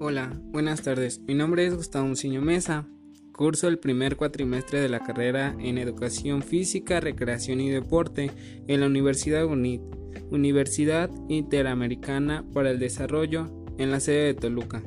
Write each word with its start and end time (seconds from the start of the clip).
Hola, 0.00 0.40
buenas 0.52 0.82
tardes. 0.82 1.20
Mi 1.26 1.34
nombre 1.34 1.66
es 1.66 1.74
Gustavo 1.74 2.06
Muciño 2.06 2.40
Mesa. 2.40 2.86
Curso 3.32 3.66
el 3.66 3.80
primer 3.80 4.14
cuatrimestre 4.14 4.80
de 4.80 4.88
la 4.88 5.00
carrera 5.00 5.56
en 5.58 5.76
Educación 5.76 6.42
Física, 6.42 7.00
Recreación 7.00 7.60
y 7.60 7.68
Deporte 7.68 8.30
en 8.68 8.78
la 8.78 8.86
Universidad 8.86 9.44
UNIT, 9.44 9.82
Universidad 10.30 11.10
Interamericana 11.28 12.44
para 12.54 12.70
el 12.70 12.78
Desarrollo, 12.78 13.50
en 13.76 13.90
la 13.90 13.98
sede 13.98 14.26
de 14.26 14.34
Toluca. 14.34 14.84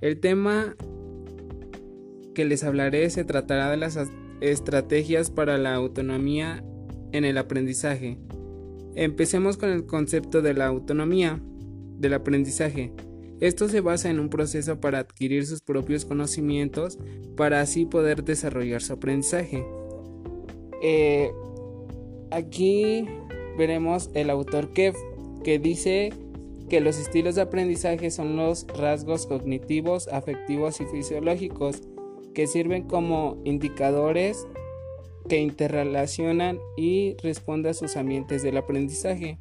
El 0.00 0.20
tema 0.20 0.76
que 2.32 2.44
les 2.44 2.62
hablaré 2.62 3.10
se 3.10 3.24
tratará 3.24 3.72
de 3.72 3.76
las 3.76 3.98
estrategias 4.40 5.32
para 5.32 5.58
la 5.58 5.74
autonomía 5.74 6.62
en 7.10 7.24
el 7.24 7.38
aprendizaje. 7.38 8.20
Empecemos 8.94 9.56
con 9.56 9.70
el 9.70 9.84
concepto 9.84 10.42
de 10.42 10.54
la 10.54 10.66
autonomía 10.66 11.42
del 11.98 12.14
aprendizaje. 12.14 12.92
Esto 13.40 13.68
se 13.68 13.80
basa 13.80 14.08
en 14.10 14.18
un 14.18 14.30
proceso 14.30 14.80
para 14.80 15.00
adquirir 15.00 15.46
sus 15.46 15.60
propios 15.60 16.04
conocimientos 16.04 16.98
para 17.36 17.60
así 17.60 17.84
poder 17.84 18.24
desarrollar 18.24 18.82
su 18.82 18.94
aprendizaje. 18.94 19.64
Eh, 20.82 21.30
aquí 22.30 23.06
veremos 23.58 24.10
el 24.14 24.30
autor 24.30 24.72
Kev 24.72 24.94
que 25.44 25.58
dice 25.58 26.12
que 26.68 26.80
los 26.80 26.98
estilos 26.98 27.34
de 27.34 27.42
aprendizaje 27.42 28.10
son 28.10 28.36
los 28.36 28.66
rasgos 28.68 29.26
cognitivos, 29.26 30.08
afectivos 30.08 30.80
y 30.80 30.86
fisiológicos 30.86 31.82
que 32.34 32.46
sirven 32.46 32.82
como 32.82 33.40
indicadores 33.44 34.46
que 35.28 35.38
interrelacionan 35.38 36.58
y 36.76 37.16
responden 37.22 37.70
a 37.70 37.74
sus 37.74 37.96
ambientes 37.96 38.42
del 38.42 38.56
aprendizaje. 38.56 39.38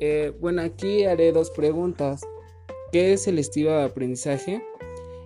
Eh, 0.00 0.32
bueno, 0.40 0.62
aquí 0.62 1.04
haré 1.04 1.32
dos 1.32 1.50
preguntas. 1.50 2.22
¿Qué 2.92 3.12
es 3.12 3.26
el 3.26 3.38
estilo 3.38 3.70
de 3.72 3.84
aprendizaje? 3.84 4.62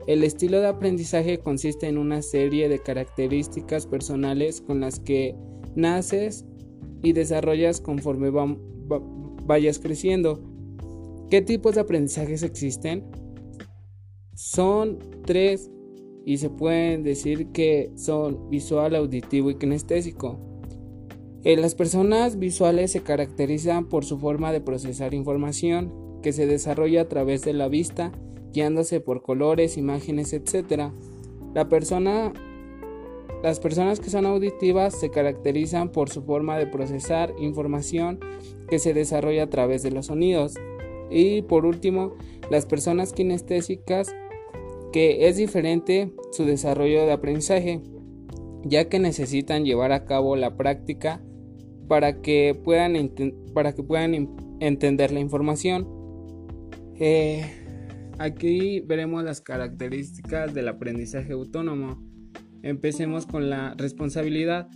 El 0.06 0.24
estilo 0.24 0.60
de 0.60 0.68
aprendizaje 0.68 1.38
consiste 1.38 1.86
en 1.86 1.98
una 1.98 2.22
serie 2.22 2.68
de 2.68 2.78
características 2.78 3.86
personales 3.86 4.60
con 4.60 4.80
las 4.80 4.98
que 4.98 5.34
naces 5.74 6.44
y 7.02 7.12
desarrollas 7.12 7.80
conforme 7.80 8.30
vayas 9.46 9.78
creciendo. 9.78 10.42
¿Qué 11.30 11.42
tipos 11.42 11.74
de 11.74 11.82
aprendizajes 11.82 12.42
existen? 12.42 13.04
Son 14.34 14.98
tres 15.26 15.70
y 16.24 16.38
se 16.38 16.50
pueden 16.50 17.02
decir 17.02 17.52
que 17.52 17.92
son 17.96 18.48
visual, 18.50 18.96
auditivo 18.96 19.50
y 19.50 19.56
kinestésico. 19.56 20.49
Eh, 21.42 21.56
las 21.56 21.74
personas 21.74 22.38
visuales 22.38 22.92
se 22.92 23.00
caracterizan 23.00 23.88
por 23.88 24.04
su 24.04 24.18
forma 24.18 24.52
de 24.52 24.60
procesar 24.60 25.14
información, 25.14 25.92
que 26.22 26.32
se 26.32 26.46
desarrolla 26.46 27.02
a 27.02 27.08
través 27.08 27.42
de 27.42 27.54
la 27.54 27.68
vista, 27.68 28.12
guiándose 28.52 29.00
por 29.00 29.22
colores, 29.22 29.78
imágenes, 29.78 30.34
etc. 30.34 30.90
La 31.54 31.70
persona, 31.70 32.34
las 33.42 33.58
personas 33.58 34.00
que 34.00 34.10
son 34.10 34.26
auditivas 34.26 34.94
se 34.94 35.10
caracterizan 35.10 35.90
por 35.92 36.10
su 36.10 36.22
forma 36.22 36.58
de 36.58 36.66
procesar 36.66 37.32
información 37.38 38.20
que 38.68 38.78
se 38.78 38.92
desarrolla 38.92 39.44
a 39.44 39.50
través 39.50 39.82
de 39.82 39.92
los 39.92 40.06
sonidos. 40.06 40.56
Y 41.10 41.40
por 41.42 41.64
último, 41.64 42.12
las 42.50 42.66
personas 42.66 43.14
kinestésicas, 43.14 44.14
que 44.92 45.26
es 45.28 45.38
diferente 45.38 46.12
su 46.32 46.44
desarrollo 46.44 47.06
de 47.06 47.12
aprendizaje, 47.12 47.80
ya 48.62 48.90
que 48.90 48.98
necesitan 48.98 49.64
llevar 49.64 49.92
a 49.92 50.04
cabo 50.04 50.36
la 50.36 50.58
práctica 50.58 51.22
para 51.90 52.22
que 52.22 52.54
puedan, 52.54 52.94
para 53.52 53.74
que 53.74 53.82
puedan 53.82 54.14
entender 54.60 55.10
la 55.10 55.18
información. 55.18 55.88
Eh, 57.00 57.44
aquí 58.16 58.78
veremos 58.78 59.24
las 59.24 59.40
características 59.40 60.54
del 60.54 60.68
aprendizaje 60.68 61.32
autónomo. 61.32 62.00
Empecemos 62.62 63.26
con 63.26 63.50
la 63.50 63.74
responsabilidad. 63.76 64.68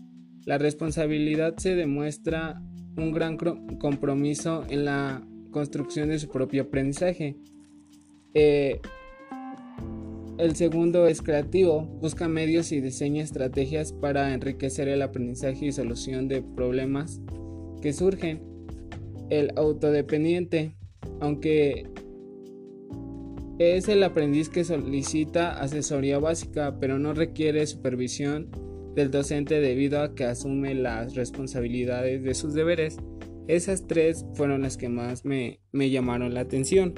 La 0.44 0.58
responsabilidad 0.58 1.56
se 1.56 1.76
demuestra 1.76 2.60
un 2.96 3.12
gran 3.12 3.36
compromiso 3.78 4.64
en 4.68 4.84
la 4.84 5.24
construcción 5.52 6.08
de 6.08 6.18
su 6.18 6.28
propio 6.30 6.64
aprendizaje. 6.64 7.36
Eh, 8.34 8.80
el 10.38 10.56
segundo 10.56 11.06
es 11.06 11.22
creativo, 11.22 11.82
busca 12.00 12.28
medios 12.28 12.72
y 12.72 12.80
diseña 12.80 13.22
estrategias 13.22 13.92
para 13.92 14.34
enriquecer 14.34 14.88
el 14.88 15.02
aprendizaje 15.02 15.66
y 15.66 15.72
solución 15.72 16.28
de 16.28 16.42
problemas 16.42 17.20
que 17.80 17.92
surgen. 17.92 18.42
El 19.30 19.52
autodependiente, 19.56 20.74
aunque 21.20 21.86
es 23.58 23.88
el 23.88 24.02
aprendiz 24.02 24.48
que 24.48 24.64
solicita 24.64 25.60
asesoría 25.60 26.18
básica, 26.18 26.78
pero 26.80 26.98
no 26.98 27.14
requiere 27.14 27.66
supervisión 27.66 28.50
del 28.96 29.10
docente 29.10 29.60
debido 29.60 30.00
a 30.00 30.14
que 30.14 30.24
asume 30.24 30.74
las 30.74 31.14
responsabilidades 31.14 32.22
de 32.24 32.34
sus 32.34 32.54
deberes. 32.54 32.96
Esas 33.46 33.86
tres 33.86 34.24
fueron 34.34 34.62
las 34.62 34.76
que 34.76 34.88
más 34.88 35.24
me, 35.24 35.60
llamaron 35.72 36.34
la 36.34 36.40
atención. 36.40 36.94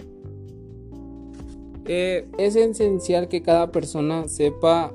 Eh, 1.89 2.27
es 2.39 2.57
esencial 2.57 3.29
que 3.29 3.43
cada 3.43 3.71
persona 3.71 4.29
sepa 4.29 4.93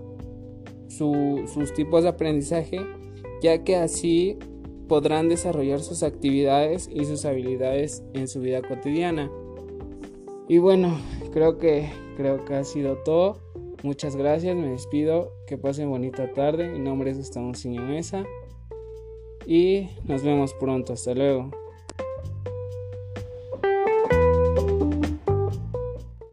sus 0.87 1.73
tipos 1.73 2.03
de 2.03 2.09
aprendizaje, 2.09 2.81
ya 3.41 3.63
que 3.63 3.75
así 3.75 4.37
podrán 4.87 5.29
desarrollar 5.29 5.79
sus 5.79 6.03
actividades 6.03 6.89
y 6.93 7.05
sus 7.05 7.25
habilidades 7.25 8.03
en 8.13 8.27
su 8.27 8.41
vida 8.41 8.61
cotidiana. 8.61 9.31
Y 10.47 10.57
bueno, 10.57 10.99
creo 11.31 11.57
que 11.57 11.89
creo 12.17 12.43
que 12.43 12.55
ha 12.55 12.63
sido 12.63 12.97
todo. 12.97 13.37
Muchas 13.83 14.15
gracias, 14.15 14.55
me 14.55 14.69
despido, 14.69 15.31
que 15.47 15.57
pasen 15.57 15.89
bonita 15.89 16.33
tarde. 16.33 16.69
Mi 16.69 16.79
nombre 16.79 17.11
es 17.11 17.17
Gustavo 17.17 17.51
Mesa 17.65 18.25
y 19.47 19.89
nos 20.03 20.23
vemos 20.23 20.53
pronto. 20.53 20.93
Hasta 20.93 21.15
luego. 21.15 21.60